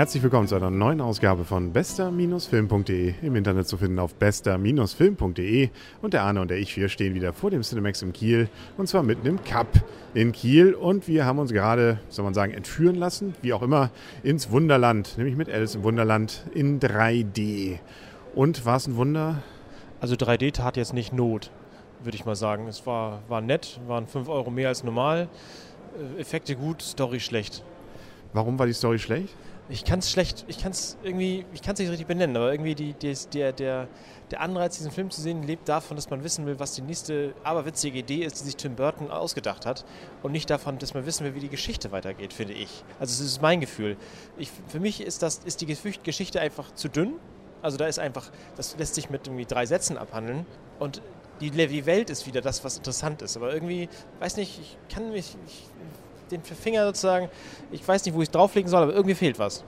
herzlich 0.00 0.22
willkommen 0.22 0.48
zu 0.48 0.54
einer 0.54 0.70
neuen 0.70 1.02
Ausgabe 1.02 1.44
von 1.44 1.74
bester-film.de. 1.74 3.16
Im 3.20 3.36
Internet 3.36 3.68
zu 3.68 3.76
finden 3.76 3.98
auf 3.98 4.14
bester-film.de. 4.14 5.68
Und 6.00 6.14
der 6.14 6.22
Arne 6.22 6.40
und 6.40 6.50
der 6.50 6.56
ich, 6.56 6.74
wir 6.78 6.88
stehen 6.88 7.14
wieder 7.14 7.34
vor 7.34 7.50
dem 7.50 7.60
Cinemax 7.60 8.00
in 8.00 8.14
Kiel. 8.14 8.48
Und 8.78 8.86
zwar 8.86 9.02
mitten 9.02 9.26
im 9.26 9.44
Cup 9.44 9.68
in 10.14 10.32
Kiel. 10.32 10.72
Und 10.72 11.06
wir 11.06 11.26
haben 11.26 11.38
uns 11.38 11.52
gerade, 11.52 12.00
soll 12.08 12.24
man 12.24 12.32
sagen, 12.32 12.54
entführen 12.54 12.94
lassen, 12.94 13.34
wie 13.42 13.52
auch 13.52 13.60
immer, 13.60 13.90
ins 14.22 14.50
Wunderland. 14.50 15.18
Nämlich 15.18 15.36
mit 15.36 15.50
Alice 15.50 15.74
im 15.74 15.82
Wunderland 15.82 16.46
in 16.54 16.80
3D. 16.80 17.78
Und 18.34 18.64
war 18.64 18.76
es 18.76 18.86
ein 18.86 18.96
Wunder? 18.96 19.42
Also 20.00 20.14
3D 20.14 20.54
tat 20.54 20.78
jetzt 20.78 20.94
nicht 20.94 21.12
Not, 21.12 21.50
würde 22.02 22.16
ich 22.16 22.24
mal 22.24 22.36
sagen. 22.36 22.68
Es 22.68 22.86
war, 22.86 23.20
war 23.28 23.42
nett, 23.42 23.78
waren 23.86 24.06
5 24.06 24.30
Euro 24.30 24.50
mehr 24.50 24.68
als 24.68 24.82
normal. 24.82 25.28
Äh, 26.16 26.22
Effekte 26.22 26.56
gut, 26.56 26.80
Story 26.80 27.20
schlecht. 27.20 27.62
Warum 28.32 28.58
war 28.58 28.66
die 28.66 28.72
Story 28.72 28.98
schlecht? 28.98 29.36
Ich 29.70 29.84
kann 29.84 30.00
es 30.00 30.10
schlecht, 30.10 30.44
ich 30.48 30.58
kann 30.58 30.72
es 30.72 30.98
irgendwie, 31.02 31.46
ich 31.54 31.62
kann 31.62 31.74
es 31.74 31.78
nicht 31.78 31.90
richtig 31.90 32.08
benennen, 32.08 32.36
aber 32.36 32.50
irgendwie 32.50 32.74
die, 32.74 32.92
die, 32.92 33.14
der, 33.32 33.52
der, 33.52 33.88
der 34.32 34.40
Anreiz, 34.40 34.76
diesen 34.76 34.90
Film 34.90 35.10
zu 35.10 35.20
sehen, 35.20 35.44
lebt 35.44 35.68
davon, 35.68 35.96
dass 35.96 36.10
man 36.10 36.24
wissen 36.24 36.44
will, 36.44 36.58
was 36.58 36.74
die 36.74 36.82
nächste 36.82 37.34
aberwitzige 37.44 38.00
Idee 38.00 38.24
ist, 38.24 38.40
die 38.40 38.44
sich 38.44 38.56
Tim 38.56 38.74
Burton 38.74 39.12
ausgedacht 39.12 39.66
hat 39.66 39.84
und 40.24 40.32
nicht 40.32 40.50
davon, 40.50 40.78
dass 40.78 40.92
man 40.94 41.06
wissen 41.06 41.24
will, 41.24 41.36
wie 41.36 41.40
die 41.40 41.48
Geschichte 41.48 41.92
weitergeht, 41.92 42.32
finde 42.32 42.54
ich. 42.54 42.82
Also 42.98 43.12
es 43.12 43.20
ist 43.20 43.42
mein 43.42 43.60
Gefühl. 43.60 43.96
Ich, 44.38 44.50
für 44.66 44.80
mich 44.80 45.00
ist, 45.00 45.22
das, 45.22 45.38
ist 45.44 45.60
die 45.60 45.66
Geschichte 45.66 46.40
einfach 46.40 46.74
zu 46.74 46.88
dünn. 46.88 47.14
Also 47.62 47.76
da 47.76 47.86
ist 47.86 48.00
einfach, 48.00 48.30
das 48.56 48.76
lässt 48.76 48.96
sich 48.96 49.08
mit 49.08 49.28
irgendwie 49.28 49.44
drei 49.44 49.66
Sätzen 49.66 49.96
abhandeln 49.96 50.46
und 50.80 51.00
die, 51.40 51.86
Welt 51.86 52.10
ist 52.10 52.26
wieder 52.26 52.40
das, 52.40 52.64
was 52.64 52.76
interessant 52.76 53.22
ist. 53.22 53.36
Aber 53.36 53.52
irgendwie, 53.52 53.88
weiß 54.18 54.36
nicht, 54.36 54.60
ich 54.60 54.94
kann 54.94 55.10
mich, 55.10 55.36
ich, 55.46 55.64
den 56.30 56.42
Finger 56.42 56.86
sozusagen, 56.86 57.28
ich 57.70 57.86
weiß 57.86 58.04
nicht, 58.04 58.14
wo 58.14 58.22
ich 58.22 58.30
drauflegen 58.30 58.70
soll, 58.70 58.82
aber 58.82 58.94
irgendwie 58.94 59.14
fehlt 59.14 59.38
was. 59.38 59.64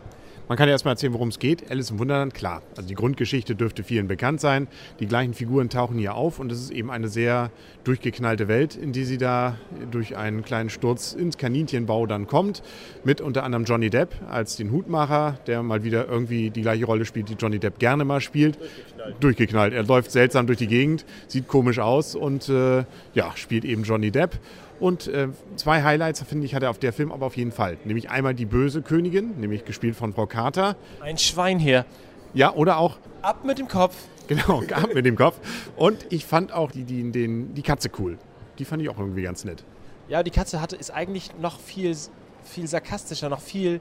Man 0.48 0.58
kann 0.58 0.68
ja 0.68 0.72
erstmal 0.72 0.92
erzählen, 0.92 1.14
worum 1.14 1.28
es 1.28 1.38
geht. 1.38 1.70
Alice 1.70 1.90
im 1.90 1.98
Wunderland, 1.98 2.34
klar. 2.34 2.62
Also 2.76 2.88
die 2.88 2.94
Grundgeschichte 2.94 3.54
dürfte 3.54 3.84
vielen 3.84 4.08
bekannt 4.08 4.40
sein. 4.40 4.66
Die 4.98 5.06
gleichen 5.06 5.34
Figuren 5.34 5.70
tauchen 5.70 5.98
hier 5.98 6.14
auf 6.14 6.40
und 6.40 6.50
es 6.50 6.60
ist 6.60 6.70
eben 6.70 6.90
eine 6.90 7.08
sehr 7.08 7.50
durchgeknallte 7.84 8.48
Welt, 8.48 8.76
in 8.76 8.92
die 8.92 9.04
sie 9.04 9.18
da 9.18 9.56
durch 9.90 10.16
einen 10.16 10.42
kleinen 10.42 10.68
Sturz 10.68 11.12
ins 11.12 11.38
Kaninchenbau 11.38 12.06
dann 12.06 12.26
kommt. 12.26 12.62
Mit 13.04 13.20
unter 13.20 13.44
anderem 13.44 13.64
Johnny 13.64 13.88
Depp 13.88 14.14
als 14.28 14.56
den 14.56 14.72
Hutmacher, 14.72 15.38
der 15.46 15.62
mal 15.62 15.84
wieder 15.84 16.08
irgendwie 16.08 16.50
die 16.50 16.62
gleiche 16.62 16.84
Rolle 16.86 17.04
spielt, 17.04 17.28
die 17.28 17.34
Johnny 17.34 17.58
Depp 17.58 17.78
gerne 17.78 18.04
mal 18.04 18.20
spielt. 18.20 18.58
Durchgeknallt. 19.02 19.22
Durchgeknallt. 19.22 19.72
Er 19.74 19.82
läuft 19.84 20.10
seltsam 20.10 20.46
durch 20.46 20.58
die 20.58 20.66
Gegend, 20.66 21.04
sieht 21.28 21.48
komisch 21.48 21.78
aus 21.78 22.14
und 22.14 22.48
äh, 22.48 22.84
ja, 23.14 23.32
spielt 23.34 23.64
eben 23.64 23.82
Johnny 23.82 24.10
Depp. 24.10 24.38
Und 24.80 25.06
äh, 25.06 25.28
zwei 25.56 25.82
Highlights, 25.82 26.22
finde 26.22 26.44
ich, 26.44 26.54
hat 26.54 26.62
er 26.62 26.70
auf 26.70 26.78
der 26.78 26.92
Film 26.92 27.12
aber 27.12 27.26
auf 27.26 27.36
jeden 27.36 27.52
Fall. 27.52 27.78
Nämlich 27.84 28.10
einmal 28.10 28.34
die 28.34 28.46
böse 28.46 28.82
Königin, 28.82 29.38
nämlich 29.38 29.64
gespielt 29.64 29.94
von 29.94 30.12
Frau 30.12 30.26
Carter. 30.26 30.76
Ein 31.00 31.18
Schwein 31.18 31.58
hier. 31.58 31.86
Ja, 32.34 32.52
oder 32.54 32.78
auch. 32.78 32.98
Ab 33.20 33.44
mit 33.44 33.58
dem 33.58 33.68
Kopf. 33.68 33.94
Genau, 34.26 34.62
ab 34.72 34.88
mit 34.94 35.06
dem 35.06 35.16
Kopf. 35.16 35.38
Und 35.76 36.06
ich 36.10 36.24
fand 36.24 36.52
auch 36.52 36.72
die, 36.72 36.84
die, 36.84 37.10
den, 37.12 37.54
die 37.54 37.62
Katze 37.62 37.90
cool. 37.98 38.18
Die 38.58 38.64
fand 38.64 38.82
ich 38.82 38.88
auch 38.88 38.98
irgendwie 38.98 39.22
ganz 39.22 39.44
nett. 39.44 39.64
Ja, 40.08 40.22
die 40.22 40.30
Katze 40.30 40.60
hatte, 40.60 40.76
ist 40.76 40.90
eigentlich 40.90 41.30
noch 41.40 41.60
viel, 41.60 41.96
viel 42.44 42.66
sarkastischer, 42.66 43.28
noch 43.28 43.40
viel. 43.40 43.80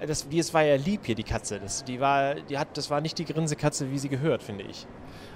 äh, 0.00 0.06
Das, 0.06 0.28
die, 0.28 0.38
es 0.38 0.52
war 0.54 0.62
ja 0.62 0.76
lieb 0.76 1.00
hier, 1.04 1.14
die 1.14 1.24
Katze. 1.24 1.58
Das, 1.60 1.84
die 1.84 2.00
war, 2.00 2.34
die 2.34 2.58
hat, 2.58 2.76
das 2.76 2.90
war 2.90 3.00
nicht 3.00 3.18
die 3.18 3.24
Grinsekatze, 3.24 3.90
wie 3.90 3.98
sie 3.98 4.08
gehört, 4.08 4.42
finde 4.42 4.64
ich. 4.64 4.86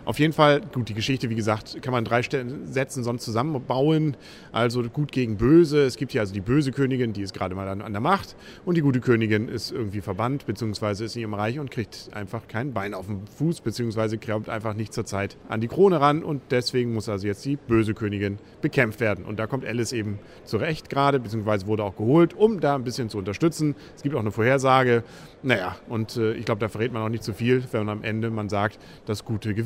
Auf 0.06 0.20
jeden 0.20 0.32
Fall, 0.32 0.60
gut, 0.72 0.88
die 0.88 0.94
Geschichte, 0.94 1.30
wie 1.30 1.34
gesagt, 1.34 1.82
kann 1.82 1.90
man 1.92 2.04
drei 2.04 2.22
Sätzen 2.22 3.02
sonst 3.02 3.24
zusammenbauen. 3.24 4.16
Also 4.52 4.84
gut 4.84 5.10
gegen 5.10 5.36
böse. 5.36 5.82
Es 5.82 5.96
gibt 5.96 6.12
hier 6.12 6.20
also 6.20 6.32
die 6.32 6.40
böse 6.40 6.70
Königin, 6.70 7.12
die 7.12 7.22
ist 7.22 7.34
gerade 7.34 7.56
mal 7.56 7.66
an, 7.66 7.82
an 7.82 7.92
der 7.92 8.00
Macht. 8.00 8.36
Und 8.64 8.76
die 8.76 8.82
gute 8.82 9.00
Königin 9.00 9.48
ist 9.48 9.72
irgendwie 9.72 10.00
verbannt, 10.00 10.46
beziehungsweise 10.46 11.04
ist 11.04 11.16
in 11.16 11.22
ihrem 11.22 11.34
Reich 11.34 11.58
und 11.58 11.72
kriegt 11.72 12.10
einfach 12.12 12.46
kein 12.46 12.72
Bein 12.72 12.94
auf 12.94 13.06
den 13.06 13.26
Fuß, 13.26 13.62
beziehungsweise 13.62 14.16
kommt 14.16 14.48
einfach 14.48 14.74
nicht 14.74 14.92
zur 14.92 15.06
Zeit 15.06 15.36
an 15.48 15.60
die 15.60 15.66
Krone 15.66 16.00
ran. 16.00 16.22
Und 16.22 16.40
deswegen 16.52 16.94
muss 16.94 17.08
also 17.08 17.26
jetzt 17.26 17.44
die 17.44 17.56
böse 17.56 17.92
Königin 17.92 18.38
bekämpft 18.62 19.00
werden. 19.00 19.24
Und 19.24 19.40
da 19.40 19.48
kommt 19.48 19.64
Alice 19.64 19.92
eben 19.92 20.20
zurecht 20.44 20.88
gerade, 20.88 21.18
beziehungsweise 21.18 21.66
wurde 21.66 21.82
auch 21.82 21.96
geholt, 21.96 22.32
um 22.32 22.60
da 22.60 22.76
ein 22.76 22.84
bisschen 22.84 23.10
zu 23.10 23.18
unterstützen. 23.18 23.74
Es 23.96 24.02
gibt 24.02 24.14
auch 24.14 24.20
eine 24.20 24.30
Vorhersage. 24.30 25.02
Naja, 25.42 25.76
und 25.88 26.16
äh, 26.16 26.34
ich 26.34 26.44
glaube, 26.44 26.60
da 26.60 26.68
verrät 26.68 26.92
man 26.92 27.02
auch 27.02 27.08
nicht 27.08 27.24
zu 27.24 27.32
viel, 27.32 27.64
wenn 27.72 27.86
man 27.86 27.98
am 27.98 28.04
Ende 28.04 28.30
man 28.30 28.48
sagt, 28.48 28.78
das 29.04 29.24
Gute 29.24 29.52
gewinnt. 29.52 29.65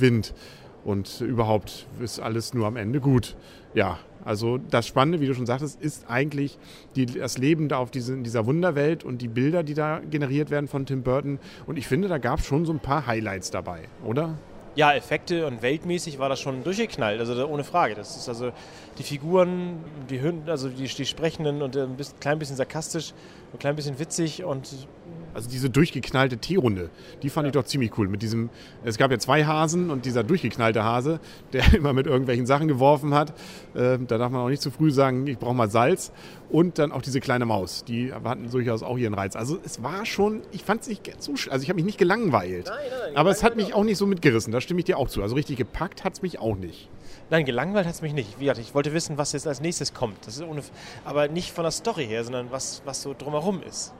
Und 0.85 1.21
überhaupt 1.21 1.87
ist 2.01 2.21
alles 2.21 2.55
nur 2.55 2.67
am 2.67 2.77
Ende 2.77 3.01
gut. 3.01 3.37
Ja, 3.75 3.99
also 4.25 4.59
das 4.59 4.87
Spannende, 4.87 5.21
wie 5.21 5.27
du 5.27 5.35
schon 5.35 5.47
sagtest, 5.47 5.81
ist 5.81 6.11
eigentlich 6.11 6.59
die, 6.97 7.07
das 7.07 7.39
Leben 7.39 7.69
da 7.69 7.79
auf 7.79 7.91
diese, 7.91 8.13
in 8.15 8.25
dieser 8.25 8.47
Wunderwelt 8.47 9.05
und 9.05 9.23
die 9.23 9.29
Bilder, 9.29 9.63
die 9.63 9.75
da 9.75 10.01
generiert 10.11 10.51
werden 10.51 10.69
von 10.69 10.87
Tim 10.87 11.03
Burton. 11.03 11.39
Und 11.67 11.79
ich 11.79 11.87
finde, 11.87 12.09
da 12.09 12.19
gab 12.19 12.41
es 12.41 12.47
schon 12.47 12.65
so 12.65 12.73
ein 12.73 12.81
paar 12.81 13.07
Highlights 13.07 13.51
dabei, 13.51 13.81
oder? 14.05 14.39
Ja, 14.77 14.93
Effekte 14.93 15.47
und 15.47 15.63
weltmäßig 15.63 16.19
war 16.19 16.29
das 16.29 16.41
schon 16.41 16.63
durchgeknallt, 16.63 17.19
also 17.19 17.47
ohne 17.47 17.65
Frage. 17.65 17.95
Das 17.95 18.17
ist 18.17 18.29
also 18.29 18.53
die 18.99 19.03
Figuren, 19.03 19.79
die 20.09 20.21
also 20.47 20.69
die, 20.69 20.87
die 20.87 21.07
Sprechenden 21.07 21.61
und 21.61 21.77
ein 21.77 21.97
bisschen, 21.97 22.21
klein 22.21 22.39
bisschen 22.39 22.57
sarkastisch, 22.57 23.13
ein 23.53 23.59
klein 23.59 23.75
bisschen 23.75 23.99
witzig 23.99 24.45
und 24.45 24.87
also 25.35 25.49
diese 25.49 25.71
durchgeknallte 25.71 26.39
T-Runde, 26.39 26.91
die 27.23 27.31
fand 27.31 27.47
ich 27.47 27.53
doch 27.53 27.65
ziemlich 27.65 27.97
cool. 27.99 28.09
Mit 28.09 28.23
diesem, 28.23 28.51
es 28.85 28.99
gab 28.99 29.11
ja 29.11 29.19
zwei 29.19 29.45
Hasen 29.45 29.91
und 29.91 30.05
dieser 30.05 30.25
durchgeknallte 30.25 30.85
Hase, 30.85 31.21
der 31.53 31.73
immer 31.75 31.93
mit 31.93 32.07
irgendwelchen 32.07 32.47
Sachen 32.47 32.69
geworfen 32.69 33.15
hat. 33.15 33.31
Äh, 33.75 33.99
da 33.99 34.19
darf 34.19 34.31
man 34.31 34.43
auch 34.43 34.49
nicht 34.49 34.63
zu 34.63 34.71
früh 34.71 34.91
sagen, 34.91 35.27
ich 35.27 35.39
brauche 35.39 35.55
mal 35.55 35.71
Salz. 35.71 36.13
Und 36.51 36.81
dann 36.81 36.91
auch 36.91 37.03
diese 37.03 37.21
kleine 37.21 37.47
Maus, 37.47 37.85
die 37.85 38.13
hatten 38.13 38.51
durchaus 38.51 38.83
auch 38.83 38.99
ihren 38.99 39.15
Reiz. 39.15 39.37
Also 39.37 39.59
es 39.65 39.85
war 39.85 40.05
schon, 40.05 40.43
ich 40.51 40.65
fand 40.65 40.83
es 40.83 40.89
nicht 40.89 41.09
so, 41.21 41.33
also 41.49 41.63
ich 41.63 41.69
habe 41.69 41.77
mich 41.77 41.85
nicht 41.85 41.99
gelangweilt. 41.99 42.67
Nein, 42.67 42.77
nein, 42.91 43.17
aber 43.17 43.31
es 43.31 43.45
hat 43.45 43.55
mich 43.55 43.73
auch 43.73 43.85
nicht 43.85 43.99
so 43.99 44.07
mitgerissen, 44.07 44.53
da 44.53 44.61
stimme 44.61 44.81
ich 44.81 44.85
dir 44.85 44.99
auch 44.99 45.09
zu. 45.09 45.23
Also 45.23 45.37
richtig 45.37 45.59
gepackt 45.59 46.03
hat 46.03 46.15
es 46.15 46.23
mich 46.23 46.41
auch 46.41 46.57
nicht. 46.57 46.89
Nein, 47.31 47.45
gelangweilt 47.45 47.87
hat 47.87 47.95
es 47.95 48.03
mich 48.03 48.13
nicht. 48.13 48.41
Wie 48.41 48.47
gesagt, 48.47 48.59
ich 48.59 48.75
wollte 48.75 48.93
wissen, 48.93 49.17
was 49.17 49.31
jetzt 49.33 49.47
als 49.47 49.61
nächstes 49.61 49.95
kommt. 49.95 50.27
Das 50.27 50.35
ist 50.35 50.43
ohne, 50.43 50.63
aber 51.05 51.29
nicht 51.29 51.53
von 51.53 51.63
der 51.63 51.71
Story 51.71 52.07
her, 52.07 52.25
sondern 52.25 52.51
was, 52.51 52.83
was 52.85 53.03
so 53.03 53.15
drumherum 53.17 53.63
ist. 53.63 53.95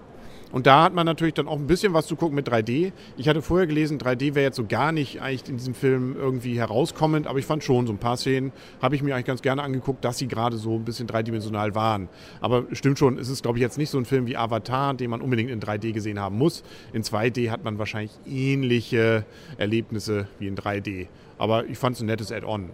Und 0.53 0.67
da 0.67 0.83
hat 0.83 0.95
man 0.95 1.07
natürlich 1.07 1.35
dann 1.35 1.47
auch 1.47 1.59
ein 1.59 1.67
bisschen 1.67 1.95
was 1.95 2.07
zu 2.07 2.17
gucken 2.17 2.35
mit 2.35 2.49
3D. 2.49 2.93
Ich 3.17 3.29
hatte 3.29 3.41
vorher 3.41 3.67
gelesen, 3.67 3.99
3D 3.99 4.35
wäre 4.35 4.47
jetzt 4.47 4.57
so 4.57 4.65
gar 4.67 4.91
nicht 4.91 5.21
eigentlich 5.21 5.49
in 5.49 5.57
diesem 5.57 5.75
Film 5.75 6.17
irgendwie 6.19 6.59
herauskommend, 6.59 7.27
aber 7.27 7.39
ich 7.39 7.47
fand 7.47 7.63
schon, 7.63 7.87
so 7.87 7.93
ein 7.93 7.99
paar 7.99 8.17
Szenen 8.17 8.53
habe 8.83 8.97
ich 8.97 9.03
mir 9.03 9.15
eigentlich 9.15 9.27
ganz 9.27 9.43
gerne 9.43 9.63
angeguckt, 9.63 10.05
dass 10.05 10.19
sie 10.19 10.27
gerade 10.27 10.57
so 10.57 10.75
ein 10.75 10.85
bisschen 10.85 11.07
dreidimensional 11.07 11.75
waren. 11.75 12.09
Aber 12.41 12.65
stimmt 12.73 12.99
schon, 12.99 13.19
es 13.19 13.29
ist, 13.29 13.43
glaube 13.43 13.59
ich, 13.59 13.63
jetzt 13.63 13.79
nicht 13.79 13.91
so 13.91 13.99
ein 13.99 14.05
Film 14.05 14.27
wie 14.27 14.37
Avatar, 14.37 14.95
den 14.95 15.11
man 15.11 15.21
unbedingt 15.21 15.51
in 15.51 15.61
3D 15.61 15.93
gesehen 15.93 16.19
haben 16.19 16.37
muss. 16.37 16.65
In 16.93 17.03
2D 17.03 17.51
hat 17.51 17.63
man 17.65 17.79
wahrscheinlich 17.79 18.13
ähnliche 18.27 19.25
Erlebnisse 19.57 20.27
wie 20.39 20.49
in 20.49 20.57
3D. 20.57 21.07
Aber 21.39 21.67
ich 21.67 21.79
fand 21.79 21.97
es 21.97 22.03
ein 22.03 22.07
nettes 22.07 22.33
Add-on. 22.33 22.71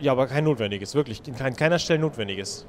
Ja, 0.00 0.12
aber 0.12 0.26
kein 0.26 0.44
notwendiges, 0.44 0.94
wirklich. 0.94 1.22
An 1.38 1.56
keiner 1.56 1.78
Stelle 1.78 2.00
notwendiges. 2.00 2.66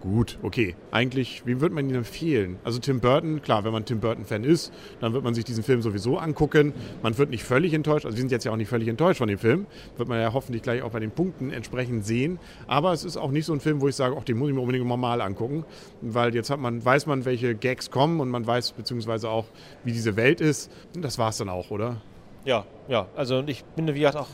Gut, 0.00 0.38
okay. 0.42 0.76
Eigentlich, 0.90 1.46
wie 1.46 1.60
würde 1.60 1.74
man 1.74 1.88
ihn 1.88 1.94
empfehlen? 1.94 2.58
Also 2.64 2.78
Tim 2.78 3.00
Burton, 3.00 3.42
klar, 3.42 3.64
wenn 3.64 3.72
man 3.72 3.84
Tim 3.84 3.98
Burton-Fan 4.00 4.44
ist, 4.44 4.72
dann 5.00 5.14
wird 5.14 5.24
man 5.24 5.34
sich 5.34 5.44
diesen 5.44 5.64
Film 5.64 5.82
sowieso 5.82 6.18
angucken. 6.18 6.74
Man 7.02 7.16
wird 7.18 7.30
nicht 7.30 7.44
völlig 7.44 7.72
enttäuscht, 7.72 8.04
also 8.04 8.16
wir 8.16 8.20
sind 8.20 8.30
jetzt 8.30 8.44
ja 8.44 8.52
auch 8.52 8.56
nicht 8.56 8.68
völlig 8.68 8.88
enttäuscht 8.88 9.18
von 9.18 9.28
dem 9.28 9.38
Film, 9.38 9.66
wird 9.96 10.08
man 10.08 10.20
ja 10.20 10.32
hoffentlich 10.32 10.62
gleich 10.62 10.82
auch 10.82 10.90
bei 10.90 11.00
den 11.00 11.10
Punkten 11.10 11.50
entsprechend 11.50 12.04
sehen. 12.04 12.38
Aber 12.66 12.92
es 12.92 13.04
ist 13.04 13.16
auch 13.16 13.30
nicht 13.30 13.46
so 13.46 13.52
ein 13.52 13.60
Film, 13.60 13.80
wo 13.80 13.88
ich 13.88 13.96
sage, 13.96 14.14
ach, 14.18 14.24
den 14.24 14.36
muss 14.36 14.48
ich 14.48 14.54
mir 14.54 14.60
unbedingt 14.60 14.86
mal 14.86 15.20
angucken, 15.20 15.64
weil 16.02 16.34
jetzt 16.34 16.50
hat 16.50 16.60
man, 16.60 16.84
weiß 16.84 17.06
man, 17.06 17.24
welche 17.24 17.54
Gags 17.54 17.90
kommen 17.90 18.20
und 18.20 18.28
man 18.28 18.46
weiß 18.46 18.72
beziehungsweise 18.72 19.28
auch, 19.28 19.46
wie 19.82 19.92
diese 19.92 20.16
Welt 20.16 20.40
ist. 20.40 20.70
Und 20.94 21.02
das 21.02 21.18
war 21.18 21.30
es 21.30 21.38
dann 21.38 21.48
auch, 21.48 21.70
oder? 21.70 22.00
Ja, 22.44 22.64
ja. 22.88 23.08
Also 23.16 23.42
ich 23.46 23.64
bin, 23.64 23.88
wie 23.88 24.00
gesagt, 24.00 24.16
auch 24.16 24.28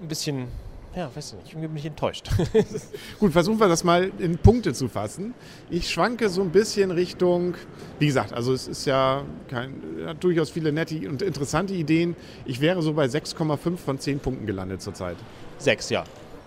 ein 0.00 0.08
bisschen 0.08 0.46
ja, 0.94 1.10
weiß 1.14 1.32
ich 1.32 1.38
nicht, 1.38 1.52
irgendwie 1.52 1.68
bin 1.68 1.76
ich 1.78 1.86
enttäuscht. 1.86 2.28
Gut, 3.18 3.32
versuchen 3.32 3.58
wir 3.58 3.68
das 3.68 3.82
mal 3.82 4.10
in 4.18 4.36
Punkte 4.38 4.74
zu 4.74 4.88
fassen. 4.88 5.34
Ich 5.70 5.90
schwanke 5.90 6.28
so 6.28 6.42
ein 6.42 6.50
bisschen 6.50 6.90
Richtung, 6.90 7.54
wie 7.98 8.06
gesagt, 8.06 8.32
also 8.32 8.52
es 8.52 8.68
ist 8.68 8.84
ja 8.84 9.22
kein, 9.48 9.80
hat 10.06 10.22
durchaus 10.22 10.50
viele 10.50 10.72
nette 10.72 11.08
und 11.08 11.22
interessante 11.22 11.72
Ideen. 11.72 12.14
Ich 12.44 12.60
wäre 12.60 12.82
so 12.82 12.92
bei 12.92 13.06
6,5 13.06 13.76
von 13.76 13.98
10 13.98 14.18
Punkten 14.20 14.46
gelandet 14.46 14.82
zurzeit. 14.82 15.16
6, 15.58 15.90
ja. 15.90 16.04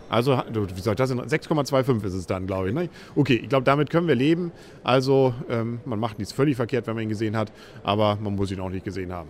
Also, 0.09 0.39
wie 0.53 0.81
soll 0.81 0.93
das 0.93 1.11
6,25 1.11 2.05
ist 2.05 2.13
es 2.13 2.27
dann, 2.27 2.45
glaube 2.45 2.69
ich. 2.69 2.75
Ne? 2.75 2.89
Okay, 3.15 3.39
ich 3.41 3.49
glaube, 3.49 3.63
damit 3.63 3.89
können 3.89 4.07
wir 4.07 4.15
leben. 4.15 4.51
Also, 4.83 5.33
ähm, 5.49 5.79
man 5.85 5.99
macht 5.99 6.19
nichts 6.19 6.31
völlig 6.31 6.55
verkehrt, 6.55 6.85
wenn 6.85 6.93
man 6.93 7.03
ihn 7.03 7.09
gesehen 7.09 7.35
hat, 7.35 7.51
aber 7.83 8.17
man 8.21 8.35
muss 8.35 8.51
ihn 8.51 8.59
auch 8.59 8.69
nicht 8.69 8.85
gesehen 8.85 9.11
haben. 9.11 9.29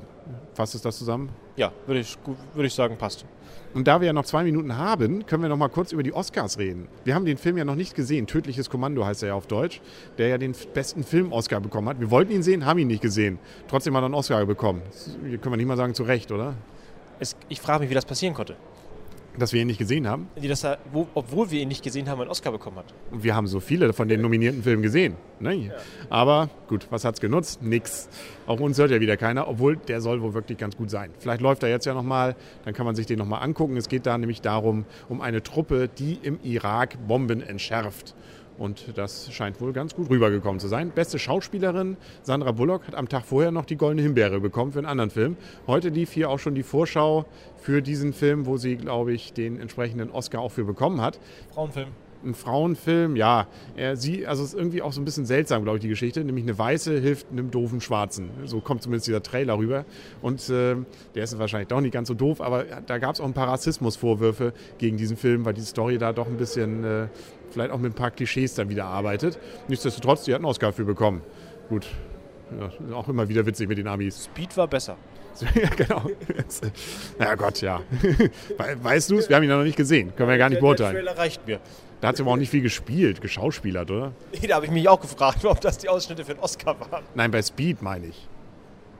Fasst 0.55 0.73
es 0.73 0.81
das 0.81 0.97
zusammen? 0.97 1.29
Ja, 1.57 1.73
würde 1.85 1.99
ich, 1.99 2.17
würd 2.53 2.65
ich 2.65 2.73
sagen, 2.73 2.97
passt. 2.97 3.25
Und 3.73 3.89
da 3.89 3.99
wir 3.99 4.07
ja 4.07 4.13
noch 4.13 4.23
zwei 4.23 4.45
Minuten 4.45 4.77
haben, 4.77 5.25
können 5.25 5.43
wir 5.43 5.49
noch 5.49 5.57
mal 5.57 5.67
kurz 5.67 5.91
über 5.91 6.01
die 6.01 6.13
Oscars 6.13 6.57
reden. 6.57 6.87
Wir 7.03 7.13
haben 7.13 7.25
den 7.25 7.37
Film 7.37 7.57
ja 7.57 7.65
noch 7.65 7.75
nicht 7.75 7.93
gesehen. 7.93 8.25
Tödliches 8.25 8.69
Kommando 8.69 9.05
heißt 9.05 9.21
er 9.23 9.29
ja 9.29 9.35
auf 9.35 9.47
Deutsch, 9.47 9.81
der 10.17 10.29
ja 10.29 10.37
den 10.37 10.55
besten 10.73 11.03
Film-Oscar 11.03 11.59
bekommen 11.59 11.89
hat. 11.89 11.99
Wir 11.99 12.09
wollten 12.09 12.31
ihn 12.31 12.41
sehen, 12.41 12.65
haben 12.65 12.79
ihn 12.79 12.87
nicht 12.87 13.01
gesehen. 13.01 13.37
Trotzdem 13.67 13.93
hat 13.97 14.03
er 14.03 14.05
einen 14.05 14.13
Oscar 14.13 14.45
bekommen. 14.45 14.81
Hier 15.27 15.39
können 15.39 15.51
wir 15.51 15.57
nicht 15.57 15.67
mal 15.67 15.75
sagen, 15.75 15.93
zu 15.93 16.03
Recht, 16.03 16.31
oder? 16.31 16.53
Es, 17.19 17.35
ich 17.49 17.59
frage 17.59 17.81
mich, 17.81 17.89
wie 17.89 17.95
das 17.95 18.05
passieren 18.05 18.33
konnte. 18.33 18.55
Dass 19.37 19.53
wir 19.53 19.61
ihn 19.61 19.67
nicht 19.67 19.77
gesehen 19.77 20.07
haben. 20.07 20.27
Die, 20.41 20.47
dass 20.47 20.63
er, 20.63 20.77
wo, 20.91 21.07
obwohl 21.13 21.51
wir 21.51 21.61
ihn 21.61 21.67
nicht 21.67 21.83
gesehen 21.83 22.09
haben, 22.09 22.21
einen 22.21 22.29
Oscar 22.29 22.51
bekommen 22.51 22.77
hat. 22.77 22.93
Und 23.11 23.23
wir 23.23 23.35
haben 23.35 23.47
so 23.47 23.59
viele 23.59 23.91
von 23.93 24.07
den 24.07 24.21
nominierten 24.21 24.63
Filmen 24.63 24.81
gesehen. 24.81 25.15
Ne? 25.39 25.53
Ja. 25.53 25.73
Aber 26.09 26.49
gut, 26.67 26.87
was 26.89 27.03
hat 27.03 27.15
es 27.15 27.21
genutzt? 27.21 27.61
Nix. 27.61 28.07
Auch 28.47 28.59
uns 28.59 28.77
hört 28.77 28.91
ja 28.91 28.99
wieder 28.99 29.17
keiner, 29.17 29.47
obwohl 29.47 29.77
der 29.77 30.01
soll 30.01 30.21
wohl 30.21 30.33
wirklich 30.33 30.57
ganz 30.57 30.77
gut 30.77 30.89
sein. 30.89 31.11
Vielleicht 31.19 31.41
läuft 31.41 31.63
er 31.63 31.69
jetzt 31.69 31.85
ja 31.85 31.93
nochmal, 31.93 32.35
dann 32.63 32.73
kann 32.73 32.85
man 32.85 32.95
sich 32.95 33.05
den 33.05 33.19
nochmal 33.19 33.43
angucken. 33.43 33.77
Es 33.77 33.89
geht 33.89 34.05
da 34.05 34.17
nämlich 34.17 34.41
darum, 34.41 34.85
um 35.09 35.21
eine 35.21 35.43
Truppe, 35.43 35.89
die 35.89 36.19
im 36.21 36.39
Irak 36.43 36.97
Bomben 37.07 37.41
entschärft. 37.41 38.15
Und 38.57 38.97
das 38.97 39.31
scheint 39.33 39.59
wohl 39.59 39.73
ganz 39.73 39.95
gut 39.95 40.09
rübergekommen 40.09 40.59
zu 40.59 40.67
sein. 40.67 40.91
Beste 40.91 41.19
Schauspielerin, 41.19 41.97
Sandra 42.23 42.51
Bullock, 42.51 42.87
hat 42.87 42.95
am 42.95 43.09
Tag 43.09 43.25
vorher 43.25 43.51
noch 43.51 43.65
die 43.65 43.75
Goldene 43.75 44.01
Himbeere 44.01 44.39
bekommen 44.39 44.71
für 44.71 44.79
einen 44.79 44.87
anderen 44.87 45.09
Film. 45.09 45.37
Heute 45.67 45.89
lief 45.89 46.11
hier 46.13 46.29
auch 46.29 46.39
schon 46.39 46.55
die 46.55 46.63
Vorschau 46.63 47.25
für 47.57 47.81
diesen 47.81 48.13
Film, 48.13 48.45
wo 48.45 48.57
sie, 48.57 48.77
glaube 48.77 49.13
ich, 49.13 49.33
den 49.33 49.59
entsprechenden 49.59 50.09
Oscar 50.11 50.39
auch 50.39 50.51
für 50.51 50.63
bekommen 50.63 51.01
hat. 51.01 51.19
Frauenfilm. 51.53 51.89
Ein 52.25 52.33
Frauenfilm, 52.33 53.15
ja. 53.15 53.47
Er, 53.75 53.95
sie, 53.95 54.25
also 54.25 54.43
es 54.43 54.53
ist 54.53 54.59
irgendwie 54.59 54.81
auch 54.81 54.91
so 54.91 54.99
ein 54.99 55.05
bisschen 55.05 55.25
seltsam, 55.25 55.63
glaube 55.63 55.77
ich, 55.77 55.81
die 55.81 55.89
Geschichte. 55.89 56.23
Nämlich 56.23 56.45
eine 56.45 56.57
Weiße 56.57 56.99
hilft 56.99 57.31
einem 57.31 57.51
doofen 57.51 57.81
Schwarzen. 57.81 58.29
So 58.45 58.61
kommt 58.61 58.81
zumindest 58.81 59.07
dieser 59.07 59.21
Trailer 59.21 59.57
rüber. 59.57 59.85
Und 60.21 60.49
äh, 60.49 60.75
der 61.13 61.23
ist 61.23 61.37
wahrscheinlich 61.37 61.67
doch 61.67 61.81
nicht 61.81 61.93
ganz 61.93 62.07
so 62.07 62.13
doof, 62.13 62.41
aber 62.41 62.63
da 62.63 62.97
gab 62.97 63.15
es 63.15 63.21
auch 63.21 63.25
ein 63.25 63.33
paar 63.33 63.47
Rassismusvorwürfe 63.47 64.53
gegen 64.77 64.97
diesen 64.97 65.17
Film, 65.17 65.45
weil 65.45 65.53
die 65.53 65.61
Story 65.61 65.97
da 65.97 66.13
doch 66.13 66.27
ein 66.27 66.37
bisschen 66.37 66.83
äh, 66.83 67.07
vielleicht 67.51 67.71
auch 67.71 67.79
mit 67.79 67.91
ein 67.91 67.95
paar 67.95 68.11
Klischees 68.11 68.55
dann 68.55 68.69
wieder 68.69 68.85
arbeitet. 68.85 69.39
Nichtsdestotrotz, 69.67 70.23
die 70.23 70.33
hat 70.33 70.39
einen 70.39 70.45
Oscar 70.45 70.73
für 70.73 70.85
bekommen. 70.85 71.21
Gut, 71.69 71.87
ja, 72.59 72.95
auch 72.95 73.07
immer 73.07 73.29
wieder 73.29 73.45
witzig 73.45 73.69
mit 73.69 73.77
den 73.77 73.87
Amis. 73.87 74.25
Speed 74.25 74.55
war 74.57 74.67
besser. 74.67 74.97
ja, 75.55 75.69
genau. 75.69 76.03
Na 77.19 77.35
Gott, 77.35 77.61
ja. 77.61 77.81
Weißt 78.81 79.09
du 79.11 79.17
es? 79.17 79.29
Wir 79.29 79.35
haben 79.35 79.43
ihn 79.43 79.49
ja 79.49 79.57
noch 79.57 79.63
nicht 79.63 79.77
gesehen. 79.77 80.15
Können 80.15 80.29
wir 80.29 80.35
ja 80.35 80.39
gar 80.39 80.49
nicht 80.49 80.61
beurteilen. 80.61 80.93
Der 80.93 81.03
Trailer 81.03 81.17
reicht 81.17 81.45
mir. 81.45 81.59
Da 82.01 82.09
hat 82.09 82.17
sie 82.17 82.23
aber 82.23 82.31
auch 82.31 82.37
nicht 82.37 82.49
viel 82.49 82.61
gespielt, 82.61 83.21
geschauspielert, 83.21 83.89
oder? 83.89 84.11
Nee, 84.31 84.47
da 84.47 84.55
habe 84.55 84.65
ich 84.65 84.71
mich 84.71 84.87
auch 84.87 84.99
gefragt, 84.99 85.43
ob 85.45 85.61
das 85.61 85.77
die 85.77 85.89
Ausschnitte 85.89 86.25
für 86.25 86.35
den 86.35 86.43
Oscar 86.43 86.79
waren. 86.91 87.03
Nein, 87.15 87.31
bei 87.31 87.41
Speed 87.41 87.81
meine 87.81 88.07
ich. 88.07 88.27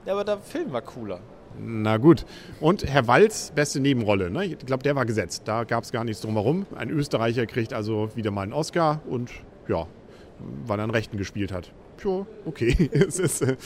Ja, 0.04 0.14
aber 0.14 0.24
der 0.24 0.38
Film 0.38 0.72
war 0.72 0.82
cooler. 0.82 1.20
Na 1.58 1.96
gut. 1.96 2.24
Und 2.60 2.84
Herr 2.84 3.06
Walz, 3.06 3.52
beste 3.54 3.80
Nebenrolle. 3.80 4.30
Ne? 4.30 4.44
Ich 4.46 4.58
glaube, 4.58 4.82
der 4.82 4.94
war 4.94 5.06
gesetzt. 5.06 5.42
Da 5.46 5.64
gab 5.64 5.84
es 5.84 5.92
gar 5.92 6.04
nichts 6.04 6.22
drumherum. 6.22 6.66
Ein 6.76 6.90
Österreicher 6.90 7.46
kriegt 7.46 7.72
also 7.72 8.10
wieder 8.14 8.30
mal 8.30 8.42
einen 8.42 8.52
Oscar 8.52 9.00
und 9.08 9.30
ja, 9.68 9.86
weil 10.66 10.78
er 10.78 10.84
einen 10.84 10.92
Rechten 10.92 11.16
gespielt 11.16 11.52
hat. 11.52 11.72
Ja, 12.04 12.26
okay. 12.44 12.90
es 12.92 13.18
ist, 13.18 13.42
äh, 13.42 13.56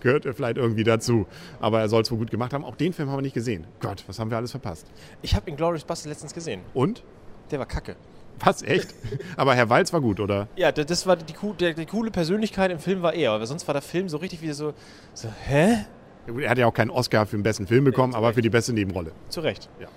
gehört 0.00 0.26
vielleicht 0.34 0.56
irgendwie 0.56 0.84
dazu. 0.84 1.26
Aber 1.60 1.80
er 1.80 1.88
soll 1.88 2.02
es 2.02 2.10
wohl 2.10 2.18
gut 2.18 2.30
gemacht 2.30 2.52
haben. 2.52 2.64
Auch 2.64 2.76
den 2.76 2.92
Film 2.92 3.08
haben 3.10 3.18
wir 3.18 3.22
nicht 3.22 3.34
gesehen. 3.34 3.66
Gott, 3.80 4.04
was 4.06 4.18
haben 4.18 4.30
wir 4.30 4.36
alles 4.36 4.50
verpasst? 4.50 4.86
Ich 5.22 5.34
habe 5.34 5.50
Inglourious 5.50 5.84
Bastard 5.84 6.10
letztens 6.10 6.34
gesehen. 6.34 6.60
Und? 6.72 7.02
Der 7.50 7.58
war 7.58 7.66
kacke. 7.66 7.96
Was, 8.40 8.62
echt? 8.62 8.94
Aber 9.36 9.54
Herr 9.54 9.68
Walz 9.70 9.92
war 9.92 10.00
gut, 10.00 10.20
oder? 10.20 10.48
Ja, 10.56 10.72
das 10.72 11.06
war 11.06 11.16
die, 11.16 11.34
die, 11.60 11.74
die 11.74 11.86
coole 11.86 12.10
Persönlichkeit 12.10 12.70
im 12.70 12.78
Film 12.78 13.02
war 13.02 13.14
er. 13.14 13.32
Aber 13.32 13.46
sonst 13.46 13.66
war 13.68 13.72
der 13.72 13.82
Film 13.82 14.08
so 14.08 14.16
richtig 14.16 14.42
wieder 14.42 14.54
so, 14.54 14.74
so 15.12 15.28
hä? 15.46 15.84
Er 16.26 16.50
hat 16.50 16.58
ja 16.58 16.66
auch 16.66 16.74
keinen 16.74 16.90
Oscar 16.90 17.26
für 17.26 17.36
den 17.36 17.42
besten 17.42 17.66
Film 17.66 17.84
bekommen, 17.84 18.12
ja, 18.12 18.18
aber 18.18 18.32
für 18.32 18.40
die 18.40 18.48
beste 18.48 18.72
Nebenrolle. 18.72 19.12
Zu 19.28 19.40
Recht. 19.40 19.68
Ja. 19.78 19.88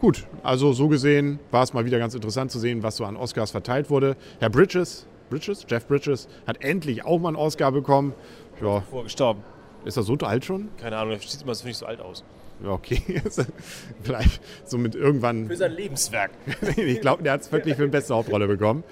Gut, 0.00 0.26
also 0.42 0.72
so 0.72 0.88
gesehen 0.88 1.40
war 1.50 1.62
es 1.62 1.74
mal 1.74 1.84
wieder 1.84 1.98
ganz 1.98 2.14
interessant 2.14 2.50
zu 2.50 2.58
sehen, 2.58 2.82
was 2.82 2.96
so 2.96 3.04
an 3.04 3.16
Oscars 3.16 3.50
verteilt 3.50 3.90
wurde. 3.90 4.16
Herr 4.38 4.48
Bridges, 4.48 5.06
Bridges, 5.28 5.66
Jeff 5.68 5.86
Bridges, 5.86 6.28
hat 6.46 6.62
endlich 6.62 7.04
auch 7.04 7.18
mal 7.18 7.28
einen 7.28 7.36
Oscar 7.36 7.72
bekommen. 7.72 8.14
Ja. 8.62 8.80
Vorgestorben. 8.82 9.42
Ist 9.84 9.96
er 9.96 10.02
so 10.02 10.14
alt 10.16 10.44
schon? 10.44 10.68
Keine 10.78 10.96
Ahnung, 10.96 11.14
er 11.14 11.20
sieht 11.20 11.42
immer 11.42 11.54
so 11.54 11.66
nicht 11.66 11.76
so 11.76 11.86
alt 11.86 12.00
aus. 12.00 12.24
Ja, 12.62 12.70
okay. 12.70 13.22
Vielleicht 14.02 14.40
so 14.64 14.78
mit 14.78 14.94
irgendwann. 14.94 15.46
Für 15.46 15.56
sein 15.56 15.72
Lebenswerk. 15.72 16.30
ich 16.76 17.00
glaube, 17.00 17.22
der 17.22 17.32
hat 17.32 17.42
es 17.42 17.52
wirklich 17.52 17.76
für 17.76 17.84
die 17.84 17.90
beste 17.90 18.14
Hauptrolle 18.14 18.48
bekommen. 18.48 18.82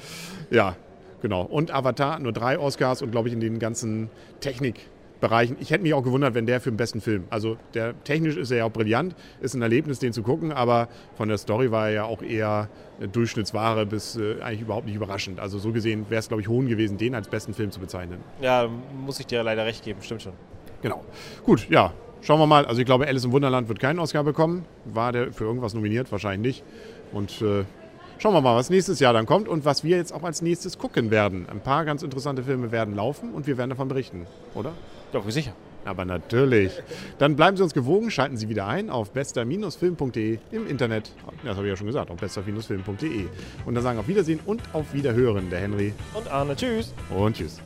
Ja, 0.50 0.76
genau. 1.20 1.42
Und 1.42 1.72
Avatar 1.72 2.18
nur 2.20 2.32
drei 2.32 2.58
Oscars 2.58 3.02
und 3.02 3.10
glaube 3.10 3.28
ich 3.28 3.34
in 3.34 3.40
den 3.40 3.58
ganzen 3.58 4.08
Technik. 4.40 4.88
Bereichen. 5.20 5.56
Ich 5.60 5.70
hätte 5.70 5.82
mich 5.82 5.94
auch 5.94 6.02
gewundert, 6.02 6.34
wenn 6.34 6.46
der 6.46 6.60
für 6.60 6.70
den 6.70 6.76
besten 6.76 7.00
Film. 7.00 7.24
Also 7.30 7.56
der 7.74 7.94
technisch 8.04 8.36
ist 8.36 8.50
er 8.50 8.58
ja 8.58 8.64
auch 8.64 8.70
brillant, 8.70 9.14
ist 9.40 9.54
ein 9.54 9.62
Erlebnis, 9.62 9.98
den 9.98 10.12
zu 10.12 10.22
gucken, 10.22 10.52
aber 10.52 10.88
von 11.16 11.28
der 11.28 11.38
Story 11.38 11.70
war 11.70 11.88
er 11.88 11.94
ja 11.94 12.04
auch 12.04 12.22
eher 12.22 12.68
Durchschnittsware 13.12 13.86
bis 13.86 14.16
äh, 14.16 14.40
eigentlich 14.42 14.62
überhaupt 14.62 14.86
nicht 14.86 14.96
überraschend. 14.96 15.40
Also 15.40 15.58
so 15.58 15.72
gesehen 15.72 16.06
wäre 16.08 16.20
es, 16.20 16.28
glaube 16.28 16.42
ich, 16.42 16.48
hohn 16.48 16.66
gewesen, 16.66 16.98
den 16.98 17.14
als 17.14 17.28
besten 17.28 17.54
Film 17.54 17.70
zu 17.70 17.80
bezeichnen. 17.80 18.18
Ja, 18.40 18.68
muss 19.04 19.20
ich 19.20 19.26
dir 19.26 19.42
leider 19.42 19.64
recht 19.64 19.84
geben, 19.84 20.00
stimmt 20.02 20.22
schon. 20.22 20.32
Genau. 20.82 21.04
Gut, 21.44 21.68
ja. 21.70 21.92
Schauen 22.22 22.40
wir 22.40 22.46
mal. 22.46 22.66
Also 22.66 22.80
ich 22.80 22.86
glaube, 22.86 23.06
Alice 23.06 23.24
im 23.24 23.32
Wunderland 23.32 23.68
wird 23.68 23.78
keinen 23.78 23.98
Oscar 23.98 24.24
bekommen. 24.24 24.64
War 24.84 25.12
der 25.12 25.32
für 25.32 25.44
irgendwas 25.44 25.74
nominiert? 25.74 26.10
Wahrscheinlich 26.10 26.56
nicht. 26.56 26.64
Und 27.12 27.40
äh, 27.42 27.64
Schauen 28.18 28.32
wir 28.32 28.40
mal, 28.40 28.56
was 28.56 28.70
nächstes 28.70 28.98
Jahr 28.98 29.12
dann 29.12 29.26
kommt 29.26 29.46
und 29.46 29.64
was 29.64 29.84
wir 29.84 29.96
jetzt 29.96 30.12
auch 30.12 30.22
als 30.22 30.40
nächstes 30.40 30.78
gucken 30.78 31.10
werden. 31.10 31.46
Ein 31.50 31.60
paar 31.60 31.84
ganz 31.84 32.02
interessante 32.02 32.42
Filme 32.42 32.72
werden 32.72 32.94
laufen 32.94 33.32
und 33.32 33.46
wir 33.46 33.58
werden 33.58 33.70
davon 33.70 33.88
berichten, 33.88 34.26
oder? 34.54 34.72
Doch, 35.12 35.28
sicher. 35.28 35.52
Aber 35.84 36.04
natürlich. 36.04 36.72
Dann 37.18 37.36
bleiben 37.36 37.56
Sie 37.56 37.62
uns 37.62 37.72
gewogen, 37.72 38.10
schalten 38.10 38.36
Sie 38.36 38.48
wieder 38.48 38.66
ein 38.66 38.90
auf 38.90 39.12
bester-film.de 39.12 40.38
im 40.50 40.66
Internet. 40.66 41.12
Das 41.44 41.56
habe 41.56 41.66
ich 41.66 41.70
ja 41.70 41.76
schon 41.76 41.86
gesagt, 41.86 42.10
auf 42.10 42.16
bester-film.de. 42.16 43.26
Und 43.64 43.74
dann 43.74 43.84
sagen 43.84 43.98
auf 43.98 44.08
Wiedersehen 44.08 44.40
und 44.44 44.62
auf 44.72 44.92
Wiederhören 44.92 45.48
der 45.48 45.60
Henry. 45.60 45.92
Und 46.14 46.28
Arne. 46.28 46.56
Tschüss. 46.56 46.92
Und 47.10 47.36
tschüss. 47.36 47.60